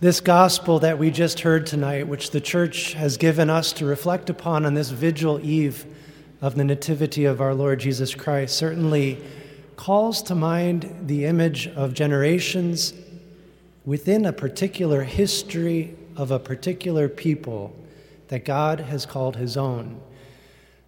This 0.00 0.20
gospel 0.20 0.78
that 0.78 0.96
we 0.96 1.10
just 1.10 1.40
heard 1.40 1.66
tonight, 1.66 2.06
which 2.06 2.30
the 2.30 2.40
church 2.40 2.92
has 2.92 3.16
given 3.16 3.50
us 3.50 3.72
to 3.72 3.84
reflect 3.84 4.30
upon 4.30 4.64
on 4.64 4.74
this 4.74 4.90
vigil 4.90 5.40
eve 5.44 5.84
of 6.40 6.54
the 6.54 6.62
Nativity 6.62 7.24
of 7.24 7.40
our 7.40 7.52
Lord 7.52 7.80
Jesus 7.80 8.14
Christ, 8.14 8.56
certainly 8.56 9.20
calls 9.74 10.22
to 10.22 10.36
mind 10.36 10.88
the 11.08 11.24
image 11.24 11.66
of 11.66 11.94
generations 11.94 12.92
within 13.84 14.24
a 14.24 14.32
particular 14.32 15.02
history 15.02 15.96
of 16.16 16.30
a 16.30 16.38
particular 16.38 17.08
people 17.08 17.74
that 18.28 18.44
God 18.44 18.78
has 18.78 19.04
called 19.04 19.34
his 19.34 19.56
own. 19.56 20.00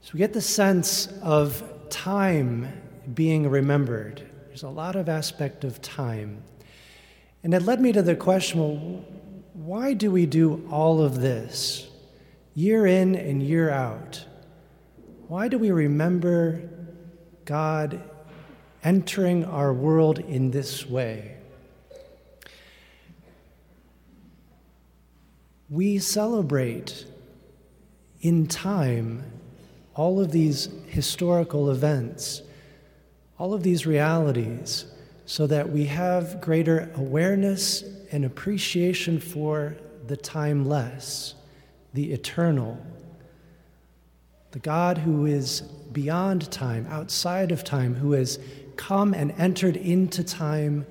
So 0.03 0.11
we 0.15 0.19
get 0.19 0.35
the 0.35 0.41
sense 0.41 1.09
of 1.21 1.65
time 1.91 2.73
being 3.13 3.51
remembered. 3.51 4.25
There's 4.47 4.63
a 4.63 4.69
lot 4.69 4.95
of 4.95 5.09
aspect 5.09 5.65
of 5.65 5.83
time. 5.83 6.45
And 7.43 7.55
it 7.55 7.63
led 7.63 7.81
me 7.81 7.93
to 7.93 8.03
the 8.03 8.17
question 8.17 8.61
well, 8.61 9.05
why 9.55 9.95
do 9.95 10.11
we 10.11 10.27
do 10.27 10.67
all 10.71 11.03
of 11.03 11.21
this 11.21 11.89
year 12.55 12.87
in 12.87 13.15
and 13.15 13.43
year 13.43 13.71
out? 13.71 14.25
Why 15.29 15.49
do 15.49 15.59
we 15.59 15.71
remember 15.71 16.69
God 17.45 18.03
entering 18.83 19.45
our 19.45 19.73
world 19.73 20.19
in 20.19 20.51
this 20.51 20.87
way? 20.87 21.37
We 25.69 25.99
celebrate 25.99 27.07
in 28.21 28.49
time 28.49 29.25
all 29.95 30.21
of 30.21 30.33
these 30.33 30.69
historical 30.89 31.71
events, 31.71 32.43
all 33.39 33.55
of 33.55 33.63
these 33.63 33.87
realities 33.87 34.87
so 35.31 35.47
that 35.47 35.71
we 35.71 35.85
have 35.85 36.41
greater 36.41 36.91
awareness 36.97 37.85
and 38.11 38.25
appreciation 38.25 39.21
for 39.21 39.77
the 40.09 40.17
timeless, 40.17 41.37
the 41.95 42.13
eternal, 42.13 42.77
the 44.51 44.59
God 44.59 44.99
who 44.99 45.27
is 45.27 45.61
beyond 45.93 46.51
time, 46.51 46.85
outside 46.91 47.53
of 47.53 47.63
time, 47.63 47.95
who 47.95 48.11
has 48.11 48.41
come 48.75 49.15
and 49.15 49.31
entered 49.39 49.77
into 49.77 50.25
time 50.25 50.85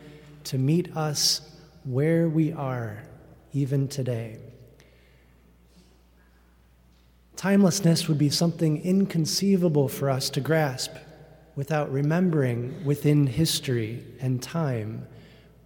to 0.45 0.57
meet 0.57 0.95
us 0.95 1.41
where 1.83 2.29
we 2.29 2.53
are, 2.53 3.03
even 3.51 3.89
today. 3.89 4.37
Timelessness 7.35 8.07
would 8.07 8.17
be 8.17 8.29
something 8.29 8.81
inconceivable 8.85 9.89
for 9.89 10.09
us 10.09 10.29
to 10.29 10.39
grasp 10.39 10.93
without 11.59 11.91
remembering 11.91 12.73
within 12.85 13.27
history 13.27 14.01
and 14.21 14.41
time 14.41 15.05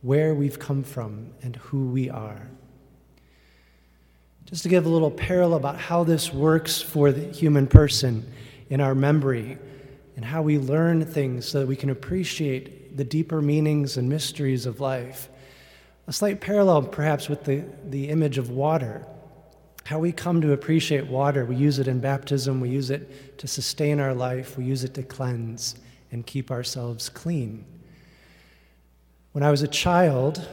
where 0.01 0.33
we've 0.33 0.57
come 0.57 0.81
from 0.81 1.31
and 1.43 1.55
who 1.57 1.85
we 1.85 2.09
are. 2.09 2.49
Just 4.45 4.63
to 4.63 4.69
give 4.69 4.87
a 4.87 4.89
little 4.89 5.11
parallel 5.11 5.55
about 5.55 5.77
how 5.77 6.03
this 6.03 6.33
works 6.33 6.81
for 6.81 7.11
the 7.11 7.31
human 7.31 7.67
person 7.67 8.25
in 8.71 8.81
our 8.81 8.95
memory 8.95 9.55
and 10.15 10.25
how 10.25 10.41
we 10.41 10.57
learn 10.57 11.05
things 11.05 11.47
so 11.47 11.59
that 11.59 11.67
we 11.67 11.75
can 11.75 11.91
appreciate 11.91 12.97
the 12.97 13.03
deeper 13.03 13.39
meanings 13.39 13.95
and 13.95 14.09
mysteries 14.09 14.65
of 14.65 14.79
life. 14.79 15.29
A 16.07 16.11
slight 16.11 16.41
parallel, 16.41 16.81
perhaps, 16.81 17.29
with 17.29 17.43
the, 17.43 17.65
the 17.85 18.09
image 18.09 18.39
of 18.39 18.49
water. 18.49 19.05
How 19.83 19.99
we 19.99 20.11
come 20.11 20.41
to 20.41 20.53
appreciate 20.53 21.05
water. 21.05 21.45
We 21.45 21.55
use 21.55 21.77
it 21.77 21.87
in 21.87 21.99
baptism, 21.99 22.59
we 22.61 22.69
use 22.69 22.89
it 22.89 23.37
to 23.37 23.47
sustain 23.47 23.99
our 23.99 24.15
life, 24.15 24.57
we 24.57 24.65
use 24.65 24.83
it 24.83 24.95
to 24.95 25.03
cleanse 25.03 25.75
and 26.13 26.25
keep 26.25 26.51
ourselves 26.51 27.09
clean. 27.09 27.65
When 29.31 29.43
I 29.43 29.49
was 29.49 29.63
a 29.63 29.67
child, 29.67 30.47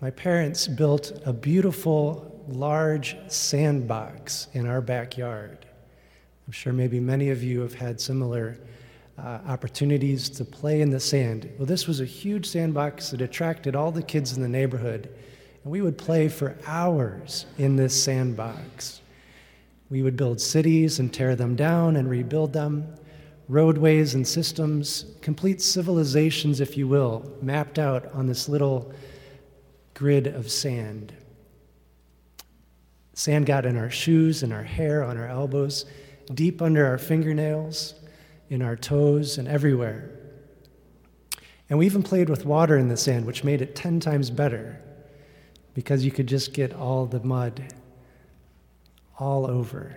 my 0.00 0.10
parents 0.10 0.66
built 0.66 1.22
a 1.24 1.32
beautiful, 1.32 2.44
large 2.48 3.16
sandbox 3.28 4.48
in 4.54 4.66
our 4.66 4.80
backyard. 4.80 5.64
I'm 6.46 6.52
sure 6.52 6.72
maybe 6.72 6.98
many 6.98 7.30
of 7.30 7.44
you 7.44 7.60
have 7.60 7.74
had 7.74 8.00
similar 8.00 8.58
uh, 9.16 9.38
opportunities 9.46 10.28
to 10.30 10.44
play 10.44 10.80
in 10.80 10.90
the 10.90 10.98
sand. 10.98 11.48
Well, 11.56 11.66
this 11.66 11.86
was 11.86 12.00
a 12.00 12.04
huge 12.04 12.46
sandbox 12.46 13.10
that 13.10 13.20
attracted 13.20 13.76
all 13.76 13.92
the 13.92 14.02
kids 14.02 14.36
in 14.36 14.42
the 14.42 14.48
neighborhood, 14.48 15.14
and 15.62 15.72
we 15.72 15.80
would 15.80 15.96
play 15.96 16.28
for 16.28 16.56
hours 16.66 17.46
in 17.56 17.76
this 17.76 18.02
sandbox. 18.02 19.00
We 19.90 20.02
would 20.02 20.16
build 20.16 20.40
cities 20.40 20.98
and 20.98 21.14
tear 21.14 21.36
them 21.36 21.54
down 21.54 21.94
and 21.94 22.10
rebuild 22.10 22.52
them 22.52 22.96
roadways 23.48 24.14
and 24.14 24.26
systems, 24.26 25.06
complete 25.20 25.60
civilizations, 25.60 26.60
if 26.60 26.76
you 26.76 26.88
will, 26.88 27.30
mapped 27.42 27.78
out 27.78 28.12
on 28.12 28.26
this 28.26 28.48
little 28.48 28.92
grid 29.94 30.26
of 30.26 30.50
sand. 30.50 31.12
Sand 33.14 33.46
got 33.46 33.66
in 33.66 33.76
our 33.76 33.90
shoes, 33.90 34.42
in 34.42 34.52
our 34.52 34.62
hair, 34.62 35.04
on 35.04 35.18
our 35.18 35.26
elbows, 35.26 35.84
deep 36.34 36.62
under 36.62 36.86
our 36.86 36.98
fingernails, 36.98 37.94
in 38.48 38.62
our 38.62 38.76
toes, 38.76 39.38
and 39.38 39.48
everywhere. 39.48 40.10
And 41.68 41.78
we 41.78 41.86
even 41.86 42.02
played 42.02 42.28
with 42.28 42.44
water 42.44 42.76
in 42.78 42.88
the 42.88 42.96
sand, 42.96 43.26
which 43.26 43.44
made 43.44 43.62
it 43.62 43.74
10 43.74 44.00
times 44.00 44.30
better 44.30 44.80
because 45.74 46.04
you 46.04 46.10
could 46.10 46.26
just 46.26 46.52
get 46.52 46.74
all 46.74 47.06
the 47.06 47.20
mud 47.20 47.72
all 49.18 49.50
over. 49.50 49.96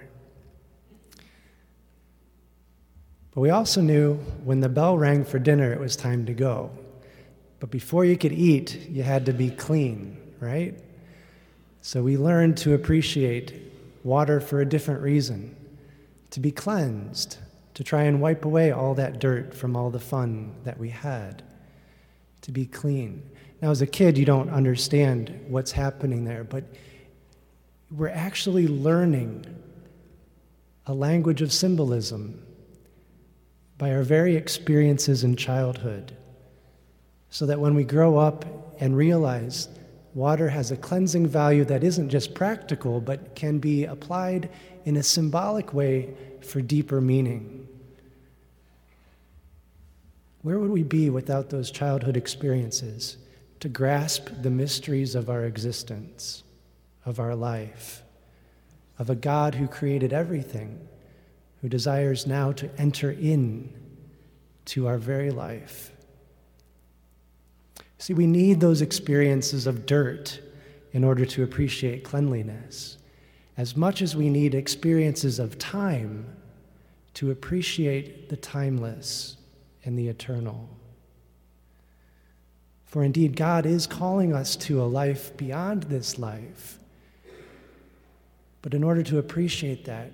But 3.35 3.41
we 3.41 3.49
also 3.49 3.81
knew 3.81 4.15
when 4.45 4.61
the 4.61 4.69
bell 4.69 4.97
rang 4.97 5.25
for 5.25 5.39
dinner, 5.39 5.73
it 5.73 5.79
was 5.79 5.97
time 5.97 6.25
to 6.25 6.33
go. 6.33 6.71
But 7.59 7.69
before 7.69 8.05
you 8.05 8.17
could 8.17 8.31
eat, 8.31 8.87
you 8.89 9.03
had 9.03 9.25
to 9.25 9.33
be 9.33 9.49
clean, 9.49 10.17
right? 10.39 10.73
So 11.81 12.01
we 12.01 12.17
learned 12.17 12.57
to 12.59 12.73
appreciate 12.73 13.61
water 14.05 14.39
for 14.39 14.61
a 14.61 14.65
different 14.65 15.01
reason 15.01 15.55
to 16.31 16.39
be 16.39 16.51
cleansed, 16.51 17.37
to 17.75 17.83
try 17.83 18.03
and 18.03 18.21
wipe 18.21 18.45
away 18.45 18.71
all 18.71 18.93
that 18.95 19.19
dirt 19.19 19.53
from 19.53 19.75
all 19.75 19.89
the 19.89 19.99
fun 19.99 20.53
that 20.63 20.77
we 20.77 20.89
had, 20.89 21.43
to 22.41 22.51
be 22.51 22.65
clean. 22.65 23.21
Now, 23.61 23.71
as 23.71 23.81
a 23.81 23.87
kid, 23.87 24.17
you 24.17 24.25
don't 24.25 24.49
understand 24.49 25.45
what's 25.47 25.71
happening 25.71 26.23
there, 26.25 26.43
but 26.43 26.63
we're 27.91 28.09
actually 28.09 28.67
learning 28.67 29.45
a 30.87 30.93
language 30.93 31.41
of 31.41 31.53
symbolism 31.53 32.41
by 33.77 33.91
our 33.91 34.03
very 34.03 34.35
experiences 34.35 35.23
in 35.23 35.35
childhood, 35.35 36.15
so 37.29 37.45
that 37.45 37.59
when 37.59 37.75
we 37.75 37.83
grow 37.83 38.17
up 38.17 38.45
and 38.79 38.95
realize 38.95 39.67
water 40.13 40.49
has 40.49 40.71
a 40.71 40.77
cleansing 40.77 41.27
value 41.27 41.65
that 41.65 41.83
isn't 41.83 42.09
just 42.09 42.33
practical, 42.33 43.01
but 43.01 43.35
can 43.35 43.59
be 43.59 43.83
applied 43.83 44.49
in 44.85 44.95
a 44.95 45.03
symbolic 45.03 45.73
way 45.73 46.13
for 46.41 46.61
deeper 46.61 47.01
meaning. 47.01 47.67
Where 50.41 50.59
would 50.59 50.71
we 50.71 50.83
be 50.83 51.09
without 51.09 51.49
those 51.49 51.71
childhood 51.71 52.15
experiences 52.15 53.17
to 53.59 53.67
grasp 53.67 54.29
the 54.41 54.51
mysteries 54.51 55.15
of 55.15 55.29
our 55.29 55.43
existence, 55.43 56.43
of 57.05 57.19
our 57.19 57.35
life, 57.35 58.03
of 58.99 59.09
a 59.09 59.15
God 59.15 59.55
who 59.55 59.67
created 59.67 60.13
everything? 60.13 60.87
Who 61.61 61.69
desires 61.69 62.27
now 62.27 62.51
to 62.51 62.69
enter 62.79 63.11
in 63.11 63.73
to 64.65 64.87
our 64.87 64.97
very 64.97 65.31
life. 65.31 65.91
See, 67.97 68.13
we 68.13 68.27
need 68.27 68.59
those 68.59 68.81
experiences 68.81 69.67
of 69.67 69.85
dirt 69.85 70.39
in 70.91 71.03
order 71.03 71.25
to 71.25 71.43
appreciate 71.43 72.03
cleanliness, 72.03 72.97
as 73.57 73.75
much 73.75 74.01
as 74.01 74.15
we 74.15 74.29
need 74.29 74.53
experiences 74.53 75.39
of 75.39 75.57
time 75.57 76.25
to 77.15 77.31
appreciate 77.31 78.29
the 78.29 78.37
timeless 78.37 79.37
and 79.83 79.97
the 79.97 80.07
eternal. 80.07 80.69
For 82.85 83.03
indeed, 83.03 83.35
God 83.35 83.65
is 83.65 83.87
calling 83.87 84.33
us 84.33 84.55
to 84.57 84.81
a 84.81 84.85
life 84.85 85.35
beyond 85.35 85.83
this 85.83 86.17
life. 86.17 86.79
But 88.61 88.73
in 88.73 88.83
order 88.83 89.03
to 89.03 89.17
appreciate 89.19 89.85
that, 89.85 90.11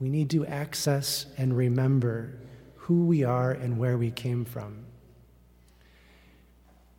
we 0.00 0.08
need 0.08 0.30
to 0.30 0.46
access 0.46 1.26
and 1.36 1.56
remember 1.56 2.38
who 2.76 3.04
we 3.04 3.24
are 3.24 3.50
and 3.50 3.78
where 3.78 3.98
we 3.98 4.10
came 4.10 4.44
from. 4.44 4.84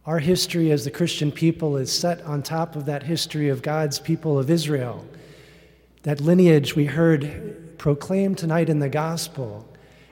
Our 0.05 0.19
history 0.19 0.71
as 0.71 0.83
the 0.83 0.91
Christian 0.91 1.31
people 1.31 1.77
is 1.77 1.91
set 1.91 2.21
on 2.23 2.43
top 2.43 2.75
of 2.75 2.85
that 2.85 3.03
history 3.03 3.49
of 3.49 3.61
God's 3.61 3.99
people 3.99 4.37
of 4.37 4.49
Israel. 4.49 5.05
That 6.03 6.19
lineage 6.19 6.75
we 6.75 6.85
heard 6.85 7.77
proclaimed 7.77 8.37
tonight 8.37 8.69
in 8.69 8.79
the 8.79 8.89
gospel 8.89 9.65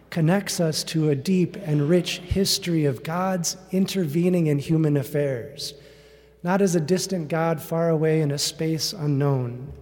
connects 0.10 0.60
us 0.60 0.84
to 0.86 1.10
a 1.10 1.16
deep 1.16 1.58
and 1.58 1.90
rich 1.90 2.20
history 2.20 2.86
of 2.86 3.04
God's 3.04 3.58
intervening 3.72 4.48
in 4.48 4.60
human 4.60 4.96
affairs, 4.96 5.74
not 6.44 6.62
as 6.62 6.76
a 6.76 6.80
distant 6.80 7.28
God 7.28 7.62
far 7.62 7.90
away 7.90 8.22
in 8.22 8.32
a 8.32 8.38
space 8.38 8.94
unknown, 8.94 9.74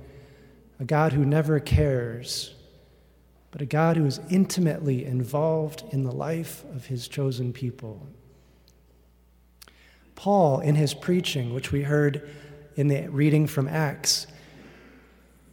a 0.79 0.85
God 0.85 1.13
who 1.13 1.25
never 1.25 1.59
cares 1.59 2.55
but 3.55 3.61
a 3.61 3.65
God 3.65 3.95
who 3.95 4.05
is 4.05 4.19
intimately 4.29 5.05
involved 5.05 5.85
in 5.91 6.03
the 6.03 6.11
life 6.11 6.65
of 6.75 6.87
his 6.87 7.07
chosen 7.07 7.53
people. 7.53 8.05
Paul, 10.15 10.59
in 10.59 10.75
his 10.75 10.93
preaching, 10.93 11.53
which 11.53 11.71
we 11.71 11.83
heard 11.83 12.29
in 12.75 12.89
the 12.89 13.07
reading 13.07 13.47
from 13.47 13.69
Acts 13.69 14.27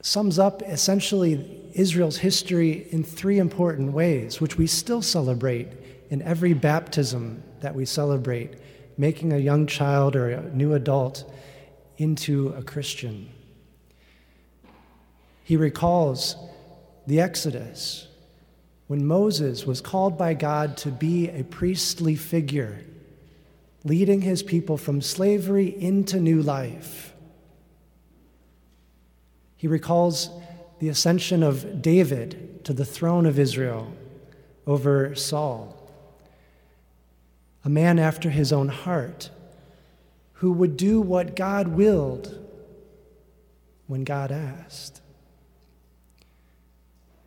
sums 0.01 0.37
up 0.37 0.63
essentially 0.63 1.61
Israel's 1.75 2.17
history 2.17 2.89
in 2.91 3.05
three 3.05 3.39
important 3.39 3.93
ways, 3.93 4.41
which 4.41 4.59
we 4.59 4.67
still 4.67 5.01
celebrate 5.01 5.69
in 6.11 6.23
every 6.23 6.55
baptism 6.55 7.41
that 7.61 7.73
we 7.73 7.85
celebrate, 7.85 8.55
making 8.99 9.33
a 9.33 9.39
young 9.39 9.65
child 9.65 10.17
or 10.17 10.29
a 10.29 10.51
new 10.51 10.75
adult 10.75 11.33
into 11.99 12.49
a 12.59 12.65
Christian. 12.65 13.31
He 15.45 15.57
recalls 15.57 16.35
the 17.07 17.21
Exodus 17.21 18.09
when 18.87 19.07
Moses 19.07 19.67
was 19.67 19.81
called 19.81 20.19
by 20.19 20.35
God 20.35 20.77
to 20.79 20.91
be 20.91 21.29
a 21.29 21.45
priestly 21.45 22.15
figure, 22.15 22.81
leading 23.85 24.21
his 24.21 24.43
people 24.43 24.77
from 24.77 25.01
slavery 25.01 25.67
into 25.67 26.21
new 26.21 26.43
life. 26.43 27.15
He 29.57 29.67
recalls 29.67 30.31
the 30.79 30.89
ascension 30.89 31.43
of 31.43 31.81
David 31.81 32.65
to 32.65 32.73
the 32.73 32.85
throne 32.85 33.27
of 33.27 33.39
Israel 33.39 33.93
over 34.67 35.15
Saul, 35.15 35.77
a 37.65 37.69
man 37.69 37.99
after 37.99 38.31
his 38.31 38.53
own 38.53 38.69
heart 38.69 39.31
who 40.35 40.53
would 40.53 40.77
do 40.77 41.01
what 41.01 41.37
God 41.37 41.69
willed 41.69 42.37
when 43.87 44.03
God 44.03 44.33
asked. 44.33 45.02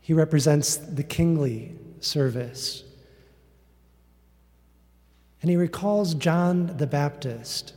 He 0.06 0.13
represents 0.13 0.78
the 0.78 1.02
kingly 1.02 1.74
service. 2.00 2.84
And 5.42 5.50
he 5.50 5.57
recalls 5.57 6.13
John 6.13 6.78
the 6.78 6.86
Baptist, 6.86 7.74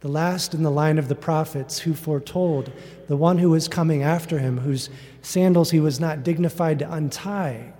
the 0.00 0.08
last 0.08 0.52
in 0.52 0.62
the 0.62 0.70
line 0.70 0.98
of 0.98 1.08
the 1.08 1.14
prophets 1.14 1.78
who 1.78 1.94
foretold 1.94 2.70
the 3.08 3.16
one 3.16 3.38
who 3.38 3.48
was 3.48 3.66
coming 3.66 4.02
after 4.02 4.40
him, 4.40 4.58
whose 4.58 4.90
sandals 5.22 5.70
he 5.70 5.80
was 5.80 5.98
not 5.98 6.22
dignified 6.22 6.80
to 6.80 6.92
untie, 6.92 7.72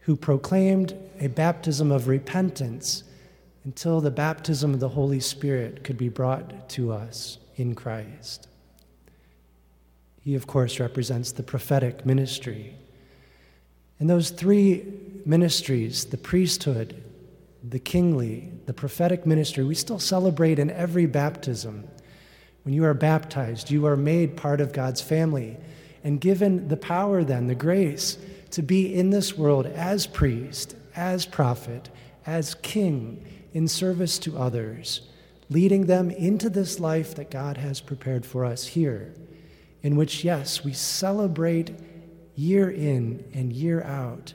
who 0.00 0.14
proclaimed 0.14 0.94
a 1.20 1.28
baptism 1.28 1.90
of 1.90 2.08
repentance 2.08 3.04
until 3.64 4.02
the 4.02 4.10
baptism 4.10 4.74
of 4.74 4.80
the 4.80 4.90
Holy 4.90 5.20
Spirit 5.20 5.82
could 5.82 5.96
be 5.96 6.10
brought 6.10 6.68
to 6.68 6.92
us 6.92 7.38
in 7.56 7.74
Christ. 7.74 8.48
He, 10.28 10.34
of 10.34 10.46
course, 10.46 10.78
represents 10.78 11.32
the 11.32 11.42
prophetic 11.42 12.04
ministry. 12.04 12.76
And 13.98 14.10
those 14.10 14.28
three 14.28 14.84
ministries, 15.24 16.04
the 16.04 16.18
priesthood, 16.18 17.02
the 17.66 17.78
kingly, 17.78 18.52
the 18.66 18.74
prophetic 18.74 19.24
ministry, 19.24 19.64
we 19.64 19.74
still 19.74 19.98
celebrate 19.98 20.58
in 20.58 20.70
every 20.70 21.06
baptism. 21.06 21.88
When 22.62 22.74
you 22.74 22.84
are 22.84 22.92
baptized, 22.92 23.70
you 23.70 23.86
are 23.86 23.96
made 23.96 24.36
part 24.36 24.60
of 24.60 24.74
God's 24.74 25.00
family 25.00 25.56
and 26.04 26.20
given 26.20 26.68
the 26.68 26.76
power, 26.76 27.24
then, 27.24 27.46
the 27.46 27.54
grace 27.54 28.18
to 28.50 28.60
be 28.60 28.94
in 28.94 29.08
this 29.08 29.34
world 29.38 29.64
as 29.64 30.06
priest, 30.06 30.76
as 30.94 31.24
prophet, 31.24 31.88
as 32.26 32.54
king, 32.56 33.24
in 33.54 33.66
service 33.66 34.18
to 34.18 34.36
others, 34.36 35.00
leading 35.48 35.86
them 35.86 36.10
into 36.10 36.50
this 36.50 36.78
life 36.78 37.14
that 37.14 37.30
God 37.30 37.56
has 37.56 37.80
prepared 37.80 38.26
for 38.26 38.44
us 38.44 38.66
here, 38.66 39.14
in 39.82 39.96
which, 39.96 40.24
yes, 40.24 40.64
we 40.64 40.72
celebrate 40.72 41.70
year 42.34 42.70
in 42.70 43.24
and 43.34 43.52
year 43.52 43.82
out 43.82 44.34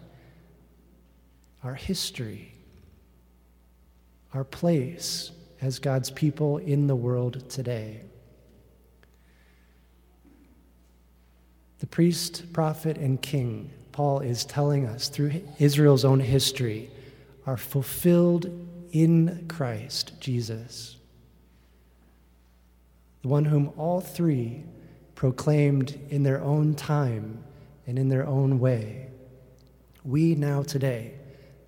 our 1.63 1.75
history, 1.75 2.54
our 4.34 4.44
place 4.44 5.31
as 5.62 5.80
God's 5.80 6.12
people 6.12 6.57
in 6.57 6.88
the 6.88 6.95
world 6.95 7.50
today. 7.50 8.01
The 11.80 11.88
priest, 11.88 12.51
prophet, 12.54 12.98
and 12.98 13.22
king, 13.22 13.72
Paul 13.92 14.19
is 14.19 14.46
telling 14.46 14.86
us 14.86 15.07
through 15.07 15.42
Israel's 15.60 16.04
own 16.06 16.19
history, 16.19 16.89
are 17.46 17.57
fulfilled 17.57 18.50
in 18.92 19.46
Christ 19.48 20.13
Jesus, 20.19 20.98
the 23.22 23.28
one 23.28 23.46
whom 23.46 23.72
all 23.78 24.01
three 24.01 24.63
proclaimed 25.24 25.98
in 26.10 26.22
their 26.22 26.42
own 26.42 26.75
time 26.75 27.42
and 27.88 27.98
in 27.98 28.10
their 28.10 28.28
own 28.28 28.60
way. 28.60 29.08
We 30.04 30.36
now, 30.36 30.64
today, 30.64 31.14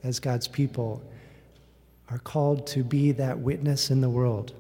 as 0.04 0.20
God's 0.20 0.46
people, 0.46 1.02
are 2.10 2.18
called 2.18 2.68
to 2.68 2.84
be 2.84 3.14
that 3.14 3.40
witness 3.40 3.90
in 3.90 4.02
the 4.02 4.10
world 4.10 4.52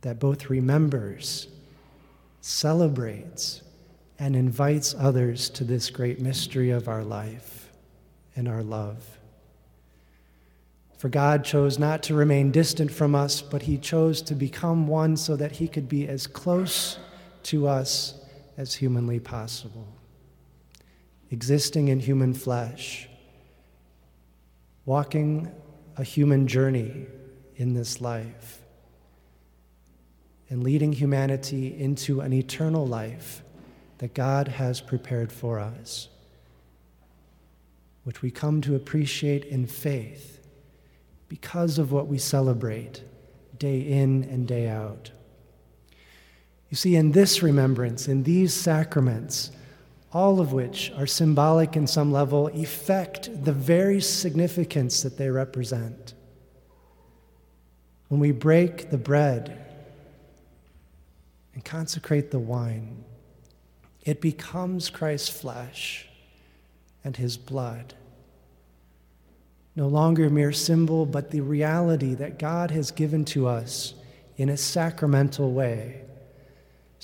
that 0.00 0.18
both 0.18 0.48
remembers, 0.48 1.46
celebrates, 2.40 3.60
and 4.18 4.34
invites 4.34 4.94
others 4.98 5.50
to 5.50 5.62
this 5.62 5.90
great 5.90 6.18
mystery 6.18 6.70
of 6.70 6.88
our 6.88 7.04
life 7.04 7.70
and 8.34 8.48
our 8.48 8.62
love. 8.62 9.18
For 10.96 11.10
God 11.10 11.44
chose 11.44 11.78
not 11.78 12.02
to 12.04 12.14
remain 12.14 12.50
distant 12.50 12.90
from 12.90 13.14
us, 13.14 13.42
but 13.42 13.60
He 13.60 13.76
chose 13.76 14.22
to 14.22 14.34
become 14.34 14.86
one 14.86 15.18
so 15.18 15.36
that 15.36 15.52
He 15.52 15.68
could 15.68 15.86
be 15.86 16.08
as 16.08 16.26
close 16.26 16.98
to 17.44 17.66
us 17.66 18.14
as 18.56 18.74
humanly 18.74 19.20
possible. 19.20 19.86
Existing 21.30 21.88
in 21.88 22.00
human 22.00 22.34
flesh, 22.34 23.08
walking 24.84 25.50
a 25.96 26.04
human 26.04 26.46
journey 26.46 27.06
in 27.56 27.74
this 27.74 28.00
life, 28.00 28.60
and 30.50 30.62
leading 30.62 30.92
humanity 30.92 31.78
into 31.78 32.20
an 32.20 32.32
eternal 32.32 32.86
life 32.86 33.42
that 33.98 34.14
God 34.14 34.48
has 34.48 34.80
prepared 34.80 35.32
for 35.32 35.58
us, 35.58 36.08
which 38.04 38.22
we 38.22 38.30
come 38.30 38.60
to 38.60 38.74
appreciate 38.74 39.44
in 39.44 39.66
faith 39.66 40.40
because 41.28 41.78
of 41.78 41.90
what 41.90 42.06
we 42.06 42.18
celebrate 42.18 43.02
day 43.58 43.80
in 43.80 44.24
and 44.24 44.46
day 44.46 44.68
out. 44.68 45.10
You 46.74 46.76
see, 46.76 46.96
in 46.96 47.12
this 47.12 47.40
remembrance, 47.40 48.08
in 48.08 48.24
these 48.24 48.52
sacraments, 48.52 49.52
all 50.12 50.40
of 50.40 50.52
which 50.52 50.90
are 50.96 51.06
symbolic 51.06 51.76
in 51.76 51.86
some 51.86 52.10
level, 52.10 52.48
effect 52.48 53.30
the 53.44 53.52
very 53.52 54.00
significance 54.00 55.00
that 55.02 55.16
they 55.16 55.30
represent. 55.30 56.14
When 58.08 58.18
we 58.18 58.32
break 58.32 58.90
the 58.90 58.98
bread 58.98 59.56
and 61.54 61.64
consecrate 61.64 62.32
the 62.32 62.40
wine, 62.40 63.04
it 64.04 64.20
becomes 64.20 64.90
Christ's 64.90 65.28
flesh 65.28 66.08
and 67.04 67.16
his 67.16 67.36
blood 67.36 67.94
no 69.76 69.86
longer 69.86 70.24
a 70.24 70.30
mere 70.30 70.50
symbol, 70.50 71.06
but 71.06 71.30
the 71.30 71.40
reality 71.40 72.14
that 72.14 72.40
God 72.40 72.72
has 72.72 72.90
given 72.90 73.24
to 73.26 73.46
us 73.46 73.94
in 74.36 74.48
a 74.48 74.56
sacramental 74.56 75.52
way, 75.52 76.00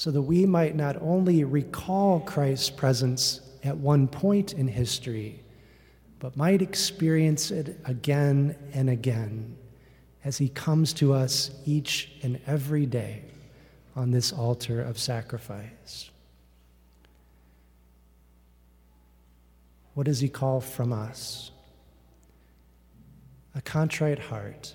so 0.01 0.11
that 0.11 0.23
we 0.23 0.47
might 0.47 0.75
not 0.75 0.97
only 1.03 1.45
recall 1.45 2.21
Christ's 2.21 2.71
presence 2.71 3.43
at 3.63 3.77
one 3.77 4.09
point 4.09 4.55
in 4.55 4.67
history, 4.67 5.43
but 6.21 6.35
might 6.39 6.63
experience 6.63 7.51
it 7.51 7.79
again 7.85 8.57
and 8.73 8.89
again 8.89 9.59
as 10.25 10.39
he 10.39 10.49
comes 10.49 10.95
to 10.95 11.13
us 11.13 11.51
each 11.67 12.13
and 12.23 12.41
every 12.47 12.87
day 12.87 13.25
on 13.95 14.11
this 14.11 14.33
altar 14.33 14.81
of 14.81 14.99
sacrifice. 14.99 16.09
What 19.93 20.07
does 20.07 20.21
he 20.21 20.31
call 20.31 20.63
from 20.63 20.95
us? 20.95 21.51
a 23.55 23.61
contrite 23.61 24.19
heart, 24.19 24.75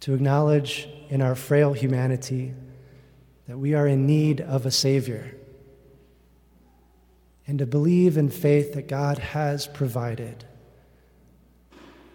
to 0.00 0.12
acknowledge 0.14 0.88
in 1.08 1.22
our 1.22 1.34
frail 1.34 1.72
humanity 1.72 2.52
that 3.46 3.58
we 3.58 3.74
are 3.74 3.86
in 3.86 4.06
need 4.06 4.40
of 4.40 4.66
a 4.66 4.70
Savior, 4.70 5.34
and 7.46 7.58
to 7.60 7.66
believe 7.66 8.16
in 8.16 8.28
faith 8.28 8.72
that 8.74 8.88
God 8.88 9.18
has 9.18 9.66
provided 9.68 10.44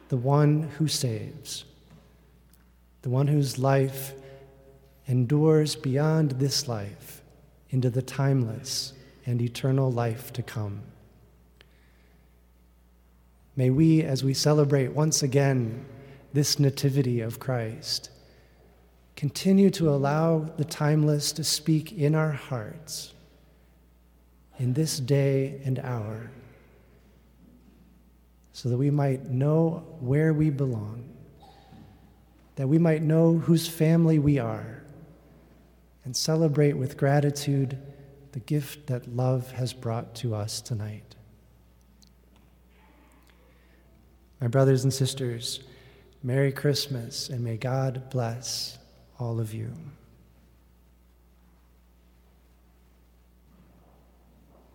the 0.09 0.17
one 0.17 0.63
who 0.77 0.89
saves, 0.89 1.63
the 3.01 3.09
one 3.09 3.27
whose 3.27 3.57
life 3.57 4.13
endures 5.07 5.75
beyond 5.75 6.31
this 6.31 6.67
life 6.67 7.21
into 7.69 7.89
the 7.89 8.01
timeless 8.01 8.91
and 9.25 9.41
eternal 9.41 9.89
life 9.89 10.33
to 10.33 10.43
come. 10.43 10.81
May 13.55 13.69
we, 13.69 14.01
as 14.01 14.23
we 14.23 14.33
celebrate 14.33 14.89
once 14.89 15.23
again 15.23 15.85
this 16.33 16.59
nativity 16.59 17.21
of 17.21 17.39
Christ, 17.39 18.09
continue 19.15 19.69
to 19.69 19.89
allow 19.89 20.39
the 20.39 20.65
timeless 20.65 21.31
to 21.33 21.43
speak 21.43 21.91
in 21.93 22.15
our 22.15 22.31
hearts 22.31 23.13
in 24.57 24.73
this 24.73 24.99
day 24.99 25.61
and 25.65 25.79
hour 25.79 26.29
so 28.53 28.69
that 28.69 28.77
we 28.77 28.91
might 28.91 29.29
know 29.29 29.83
where 29.99 30.33
we 30.33 30.49
belong, 30.49 31.03
that 32.55 32.67
we 32.67 32.77
might 32.77 33.01
know 33.01 33.37
whose 33.37 33.67
family 33.67 34.19
we 34.19 34.37
are 34.37 34.83
and 36.03 36.15
celebrate 36.15 36.73
with 36.73 36.97
gratitude 36.97 37.77
the 38.33 38.39
gift 38.41 38.87
that 38.87 39.07
love 39.15 39.51
has 39.51 39.73
brought 39.73 40.15
to 40.15 40.33
us 40.35 40.61
tonight. 40.61 41.15
My 44.39 44.47
brothers 44.47 44.83
and 44.83 44.93
sisters, 44.93 45.61
Merry 46.23 46.51
Christmas, 46.51 47.29
and 47.29 47.43
may 47.43 47.57
God 47.57 48.09
bless 48.09 48.77
all 49.21 49.39
of 49.39 49.53
you. 49.53 49.71